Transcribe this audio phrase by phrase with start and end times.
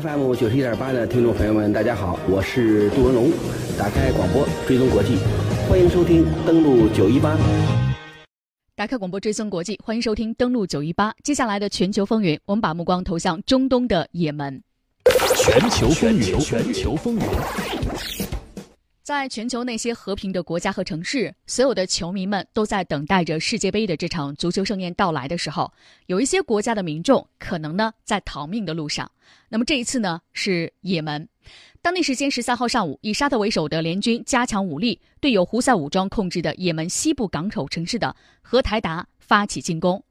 [0.00, 3.30] FM 九十一点八的听众朋友们，大家好，我是杜文龙。
[3.78, 5.16] 打开广播，追踪国际，
[5.68, 7.36] 欢迎收听登录九一八。
[8.74, 11.14] 打开广播，追踪国际，欢迎收听登录九一八。
[11.22, 14.60] 接下来的全球风云，我们把目光投向中东的也门。
[15.36, 17.22] 全球风云，全球风云。
[19.04, 25.70] 在全球那些和平的国家和城市，所有的球迷们都在等待着世界杯的这场足球盛宴到来的时候，
[26.06, 29.10] 有一些国家的民众可能呢在逃命的路上。
[29.50, 31.28] 那么这一次呢是也门，
[31.82, 40.02] 当地时间十三号上午，以沙特为首的联军加强武力，对有胡塞武装控制的也门西部港口城市的荷台达发起进攻。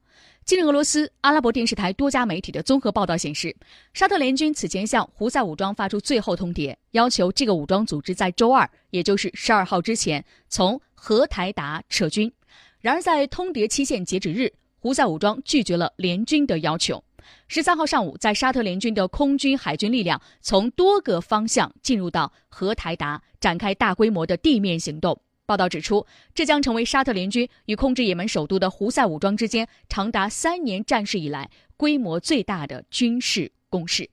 [0.44, 3.56] 近日，俄罗斯阿拉伯电视台多家媒体的综合报道显示，
[3.94, 12.30] 沙特联军此前向胡塞武装发出最后通牒，要求这个武装组织在周二，也就是十二号之前从荷台达撤军。
[12.78, 17.02] 然而，在通牒期限截止日，胡塞武装拒绝了联军的要求。
[17.48, 25.18] 十三号上午，在沙特联军的空军、海军力量从多个方向进入到荷台达，展开大规模的地面行动。
[25.46, 34.08] 报道指出，这将成为沙特联军与控制也门首都的胡塞武装之间长达三年战事以来规模最大的军事攻势。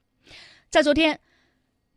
[0.70, 1.20] 在昨天，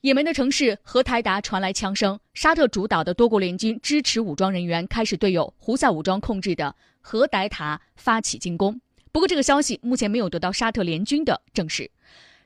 [0.02, 8.80] 也门的城市荷台达传来枪声，沙特主导的多国联军支持武装人员开始对有胡塞武装控制的荷台达发起进攻。
[9.10, 11.90] 不过，这个消息目前没有得到沙特联军的证实。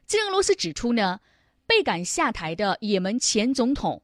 [0.06, 1.20] 近日，俄罗斯指出呢，
[1.66, 4.02] 被赶下台的也门前总统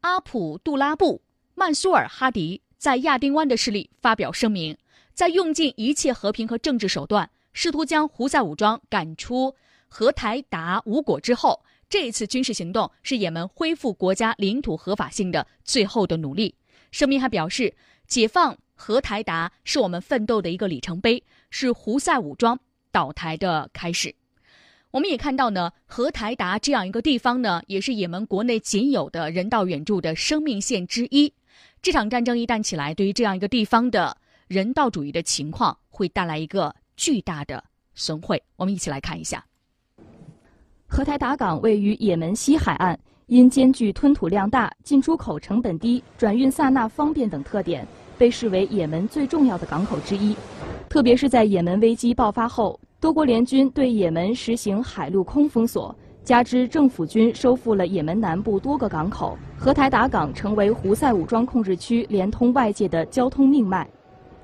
[0.00, 1.20] 阿卜杜拉布。
[1.56, 4.76] 曼苏尔·哈迪在亚丁湾的势力发表声明，
[5.14, 9.54] 在用尽一切和平和政治手段，试图将胡塞武装赶出
[9.88, 16.52] 荷台达无果之后，这一次军事行动是也门恢复国家领土合法性的最后的努力。
[16.90, 17.72] 声明还表示，
[18.08, 22.58] 解放荷台达是我们奋斗的一个里程碑，是胡塞武装
[22.90, 24.12] 倒台的开始。
[24.90, 31.32] 我们也看到呢，荷台达这样一个地方呢，也是也门国内仅有的人道援助的生命线之一。
[31.82, 34.16] 这场战争一旦起来，对于这样一个地方的
[34.48, 37.62] 人道主义的情况会带来一个巨大的
[37.94, 38.42] 损毁。
[38.56, 39.44] 我们一起来看一下。
[40.86, 50.36] 荷台达港位于也门西海岸，因兼具吞吐量大、进出口成本低、转运萨那方便等特点，被视为也门最重要的港口之一。
[50.88, 55.94] 特别是在也门危机爆发后，多国联军对也门实行海陆空封锁。
[56.24, 63.86] 加之政府军收复了也门南部多个港口，荷台达港成为胡塞武装控制区连通外界的交通命脉。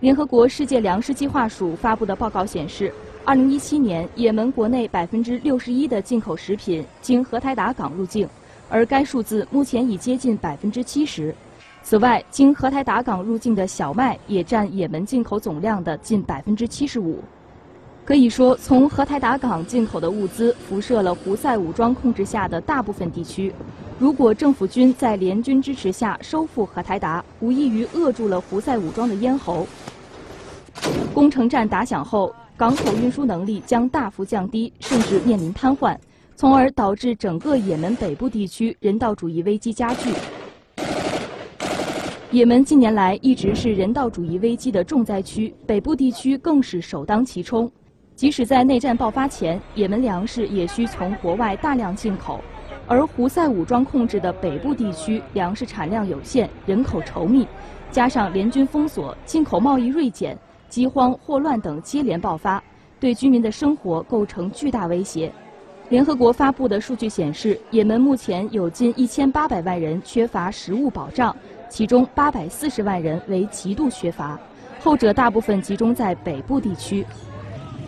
[0.00, 2.92] 联合国世界粮食计划署发布的报告显示
[3.24, 8.28] ，2017年也门国内61%的进口食品经荷台达港入境，
[8.68, 11.32] 而该数字目前已接近70%。
[11.82, 17.16] 此外，经荷台达港入境的小麦也占也门进口总量的近75%。
[18.04, 23.52] 可以说，从荷台达港进口的物资辐射了胡塞武装控制下的大部分地区。
[24.00, 29.66] 如果政府军在联军支持下收复荷台达，无异于扼住了胡塞武装的咽喉。
[31.14, 35.96] 攻城战打响后，港口运输能力将大幅降低，甚至面临瘫痪，
[36.34, 40.10] 从而导致整个也门北部地区人道主义危机加剧。
[42.30, 47.70] 也门近年来一直是人道主义危机的重灾区，北部地区更是首当其冲。
[48.20, 52.38] 即使在内战爆发前，也门粮食也需从国外大量进口，
[52.86, 57.48] 而胡塞武装控制的北部地区粮食产量有限，人口稠密，
[57.90, 60.36] 加上联军封锁，进口贸易锐减，
[60.68, 62.62] 饥荒、霍乱等接连爆发，
[63.00, 65.32] 对居民的生活构成巨大威胁。
[65.88, 71.34] 联合国发布的数据显示，也门目前有近一千八百万人缺乏食物保障，
[71.70, 74.38] 其中八百四十万人为极度缺乏，
[74.78, 77.02] 后者大部分集中在北部地区。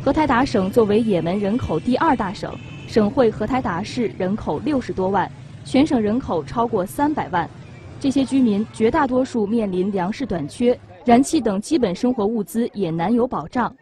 [0.05, 2.53] 荷台达省作为也门人口第二大省，
[2.89, 5.31] 省会荷台达市人口六十多万，
[5.65, 7.49] 全省人口超过三百万。
[8.01, 13.73] 这些居民绝大多数面临粮食短缺、燃气等基本生活物资也难有保障。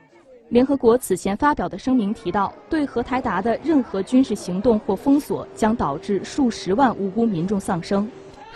[0.51, 8.07] 联合国此前发表的声明提到，对荷台达的任何军事行动或封锁将导致数十万无辜民众丧生。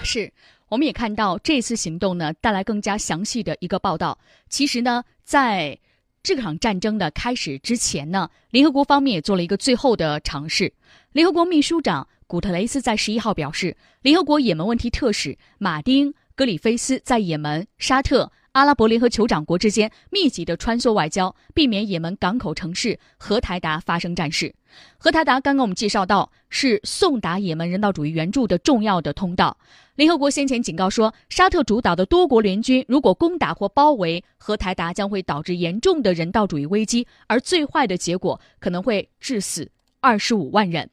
[0.02, 0.30] 是，
[0.68, 4.18] 我们也看到这次行动呢带来更加详细的一个报道。
[4.50, 5.78] 其实呢，在
[6.24, 10.72] 这场战争的开始之前呢，联合国方面也做了一个最后的尝试。
[11.12, 18.32] 联合国秘书长古特雷斯在十一号表示，联合国也门问题特使马丁·格里菲斯在也门、沙特。
[18.54, 24.54] 阿拉伯联合酋长国之间密集的穿梭外交，避免也门港口城市荷台达发生战事。
[24.96, 29.56] 荷台达刚刚我们介绍到，是送达也门人道主义援助的重要的通道。
[29.96, 39.68] 联合国先前警告说，沙特主导的多国联军如果攻打或包围荷台达，将会导致严重的人道主义危机，而最坏的结果可能会致死
[39.98, 40.88] 二十五万人。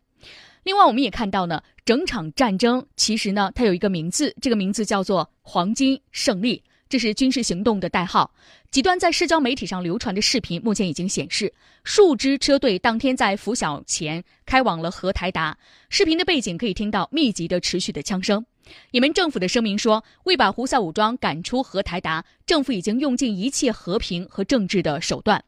[0.63, 8.29] 另外，我们也看到呢，整场战争其实呢，它有一个名字，这个名字叫做“黄金胜利”，这是军事行动的代号。
[8.69, 11.53] 几段在社交媒体上流传的视频，目前已经显示，
[11.85, 15.57] 数支车队当天在拂晓前开往了荷台达。
[15.87, 18.45] 视频的背景可以听到密集的、持续的枪声。
[18.91, 25.41] 也门政府的声明说，为把胡塞武装赶出荷台达，政府已经用尽一切和平和政治的手段。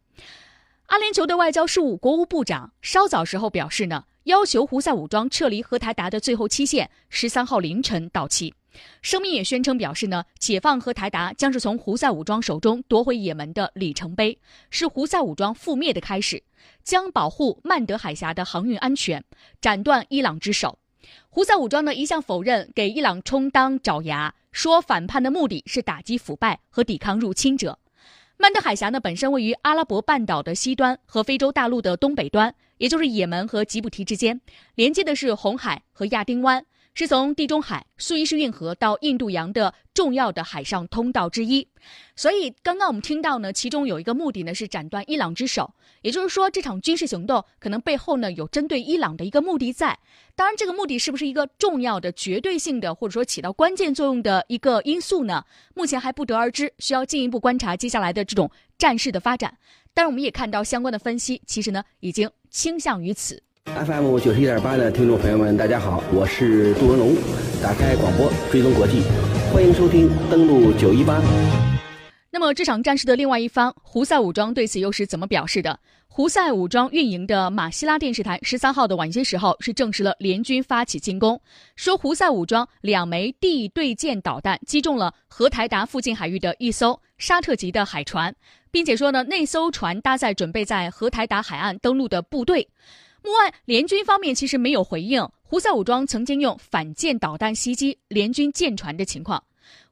[0.85, 8.53] 阿联酋的外交事务国务部长稍早时候表示呢，要求胡塞武装撤离荷台达的最后期限十三号凌晨到期。
[9.01, 14.39] 声明也宣称表示呢，解放和台达将是从胡塞武装手中夺回也门的里程碑，
[14.69, 16.43] 是胡塞武装覆灭的开始，
[16.83, 19.23] 将保护曼德海峡的航运安全，
[19.61, 20.79] 斩断伊朗之手。
[21.29, 27.79] 胡塞武装呢一向否认给伊朗充当爪牙，说反叛的目的是打击腐败和抵抗入侵者。
[28.37, 34.41] 曼德海峡呢本身位于阿拉伯半岛的西端和非洲大陆的东北端，也就是也门和吉布提之间，
[34.75, 36.65] 连接的是红海和亚丁湾。
[36.93, 41.67] 是从地中海、苏伊士运河到印度洋的重要的海上通道之一，
[42.15, 49.97] 所以刚刚我们听到呢，其中有一个目的呢是斩断伊朗之手，也就是说这场军事行动可能背后呢有针对伊朗的一个目的在。
[50.35, 55.43] 当然，这个目的是不是一个重要的、绝对性的，或者说起到关键作用的一个因素呢？
[55.73, 59.57] 目前还不得而知，需要进一步观察接下来的这种战事的发展。
[59.95, 63.41] 当然，我们也看到相关的分析，其实呢已经倾向于此。
[63.65, 67.15] FM 九十一点八的听众朋友们，大家好，我是杜文龙。
[67.61, 69.01] 打开广播，追踪国际，
[69.53, 71.21] 欢迎收听登录九一八。
[72.29, 75.79] 那么这场战事的另外一方，胡塞武装对此又是怎么表示的？
[76.07, 81.39] 胡塞武装运营的马希拉电视台十三号的晚些时候是证实了联军发起进攻，
[81.77, 88.35] 说胡塞武装两枚地对舰导弹击中了荷台达附近海域的一艘沙特籍的海船，
[88.69, 92.67] 并且说呢，那艘船搭载准备在荷台达海岸登陆的部队。
[93.23, 99.41] 目外，联军方面其实没有回应胡塞武装曾经用反舰导弹袭击联军舰船的情况。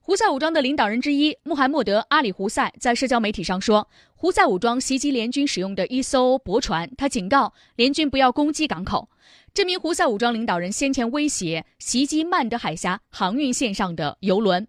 [0.01, 9.07] 胡塞武装的领导人之一穆罕默德·阿里·胡塞在社交媒体上说，胡塞武装袭击联军使用的一艘驳船，他警告联军不要攻击港口。
[9.54, 14.68] 这名胡塞武装领导人先前威胁袭击曼德海峡航运线上的油轮。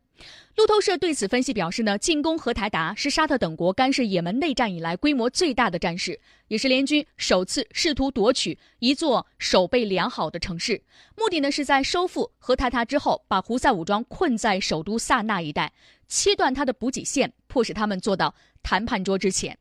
[0.56, 10.82] 路透社对此分析表示呢，进攻荷台达是沙特等国干涉也门内战以来规模最大的战事，也是联军首次试图夺取一座守备良好的城市。
[11.16, 15.72] 目的呢是在收复荷台达之后，把胡塞武装困在首都萨那一带，
[16.06, 19.58] 切断他的补给线，迫使他们坐到谈判桌之前。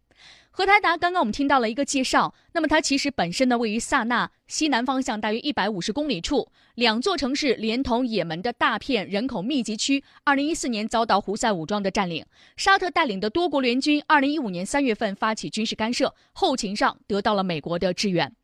[0.54, 12.26] 荷台达刚刚我们听到了一个介绍，那么它其实本身呢位于萨那西南方向大约一百五十公里处，两座城市连同也门的大片人口密集区，二零一四年遭到胡塞武装的占领。
[12.58, 18.36] 沙特带领的多国联军二零一五年三月份发起军事干涉，后勤上得到了美国的支援。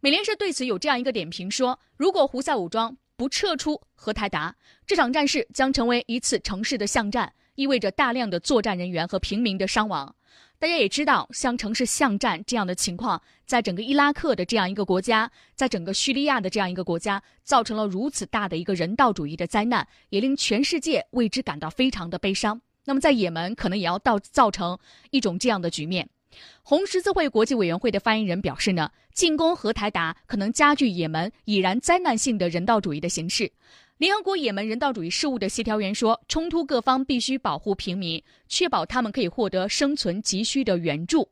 [0.00, 10.16] 美联社对此有这样一个点评说：如果胡塞武装不撤出荷台达，这场战事将成为一次城市的巷战，意味着大量的作战人员和平民的伤亡。
[10.62, 22.60] 大家也知道，像城市巷战这样的情况，在整个伊拉克的这样一个国家，在整个叙利亚的这样一个国家，造成了如此大的一个人道主义的灾难，也令全世界为之感到非常的悲伤。
[22.84, 24.78] 那么，在也门可能也要到造成
[25.10, 26.08] 一种这样的局面。
[26.62, 33.50] 红十字会国际委员会的发言人表示呢，进攻荷台达可能加剧也门已然灾难性的人道主义的形势。
[34.02, 41.28] 联合国也门人道主义事务的协调员说，冲突各方必须保护平民，确保他们可以获得生存急需的援助。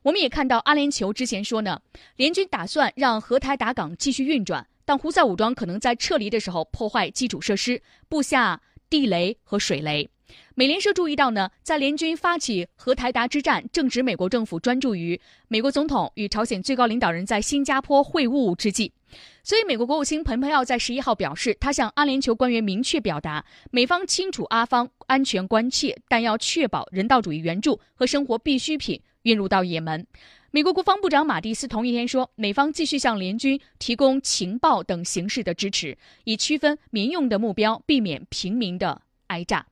[0.00, 1.82] 我们也看到，阿联酋之前说呢，
[2.16, 10.08] 联军打算让荷台达港继续运转，但胡塞武装可能在撤离的时候破坏基础设施，布下地雷和水雷。
[10.54, 18.94] 美联社注意到呢，在联军发起荷台达之战，正值美国政府专注于美国总统与朝鲜最高领导人在新加坡会晤之际。
[19.42, 30.06] 所以，美国国务卿蓬佩奥在十一号表示，他向阿联酋官员明确表达，美方清楚阿方安全关切，但要确保人道主义援助和生活必需品运入到也门。
[30.50, 39.66] 美国国防部长马蒂斯同一天说，美方继续向联军提供情报等形式的支持，以区分民用的目标，避免平民的挨炸。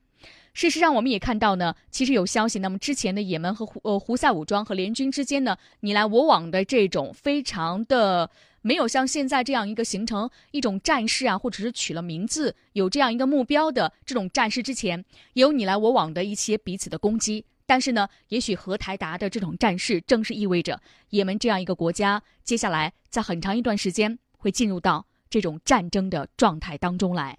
[0.55, 8.31] 事实上，我们也看到呢，其实有消息，那么之前的也门和胡呃胡塞武装和联军之间呢，你来我往的这种非常的。
[8.67, 15.05] 没有像现在这样一个形成一种战事啊，或者是取了名字有这样一个目标的这种战事之前，
[15.35, 17.45] 也有你来我往的一些彼此的攻击。
[17.65, 20.81] 但是呢，也许和台达的这种战事，正是意味着
[21.11, 27.39] 也门这样一个国家，接下来在很长一段时间会进入到这种战争的状态当中来。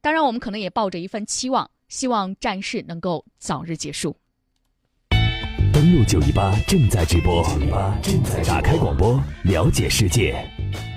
[0.00, 4.16] 当然，我们可能也抱着一份期望，希望战事能够早日结束。
[5.72, 7.44] 登录九一八正在直播，
[8.02, 10.34] 正在打开广播，了解世界。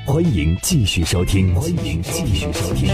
[0.05, 2.89] 欢迎继续收听，欢迎继续收听。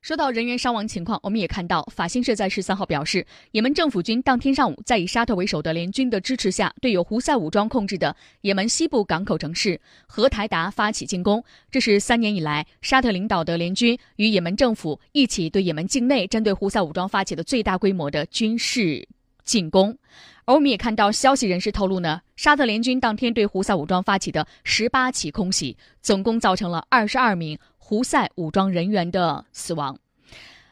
[0.00, 11.44] 说到人员伤亡情况，我们也看到法新社在十三号表示，也门政府军当天上午在以沙特为首的联军的支持下，对有胡塞武装控制的也门西部港口城市荷台达发起进攻。
[11.70, 19.06] 这是三年以来沙特领导的联军与也门政府一起对也门境内针对胡塞武装发起的最大规模的军事
[19.48, 19.96] 进攻。
[20.44, 27.58] 而我们也看到消息人士透露呢，沙特联军当天对胡塞武装发起的十八起空袭，总共造成了二十二名。
[27.76, 29.98] 胡塞武装人员的死亡。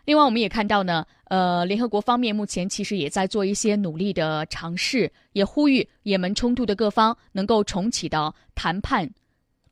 [0.05, 9.11] 另外，我们也看到呢，呃，联合国方面目前其实也在做一些努力的尝试，也呼吁也门冲突的各方能够重启到谈判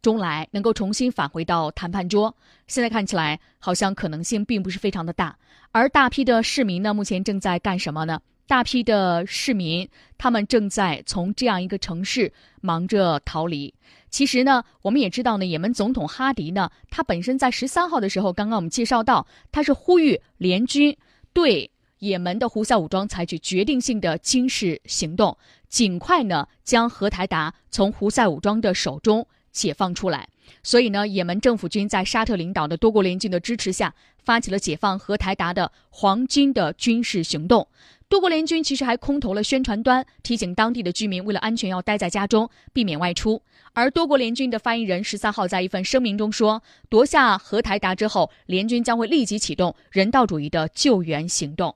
[0.00, 2.34] 中来，能够重新返回到谈判桌。
[2.66, 5.36] 现在看起来，好像可能性并不是非常的大。
[5.70, 8.18] 而大批的市民呢，目前正在干什么呢？
[8.46, 13.72] 大批的市民，他们正在从这样一个城市忙着逃离。
[14.10, 20.96] 其实呢，我们也知道呢，也门总统哈迪呢，他本身在十三号的时候，刚刚我们介绍到，他是呼吁联军
[21.32, 25.36] 对也门的胡塞武装采取决定性的军事行动，
[25.68, 30.28] 尽快呢将荷台达从胡塞武装的手中解放出来。
[30.62, 37.66] 所以呢，也门政府军在沙特领导的多国联军的支持下，发起了解放荷台达的黄金的军事行动。
[38.08, 43.42] 多国联军其实还空投了宣传单，提醒当地的居民为了安全要待在家中，避免外出。
[43.72, 51.74] 而多国联军的发言人十三号在一份声明中说，夺下和台达之后，联军将会立即启动人道主义的救援行动。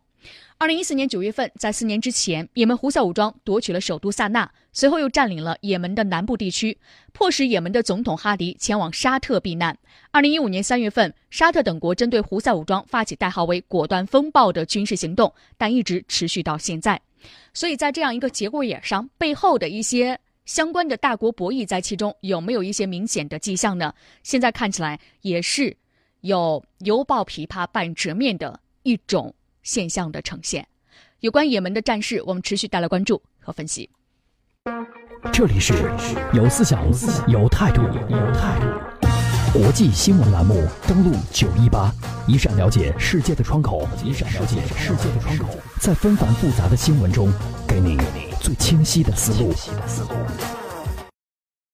[0.60, 6.76] 二零一四年九月份，在四年之前，也门胡塞武装夺取了首都萨那，随后又占领了也门的南部地区，
[7.12, 9.78] 迫使也门的总统哈迪前往沙特避难。
[10.10, 17.00] 二零一五年三月份，沙特等国针对胡塞武装发起代号为“果断风暴”的军事行动，但一直持续到现在。
[17.54, 23.94] 所以在这样一个节骨眼上，背后的一些相关的大国博弈在其中有没有一些明显的迹象呢？
[24.24, 25.76] 现在看起来也是
[26.22, 29.32] 有犹抱琵琶半遮面的一种。
[29.68, 30.66] 现象的呈现，
[31.20, 33.90] 有关也门的战事，我们持续带来关注和分析。
[35.30, 35.74] 这里是
[36.32, 36.82] 有思想、
[37.26, 41.92] 有态度、有态度国际新闻栏目，登录九一八，
[42.26, 47.30] 一扇了解世界的窗口，一扇了解世界的窗口，在纷繁复杂的新闻中，
[47.68, 47.98] 给你
[48.40, 49.52] 最清晰的思路。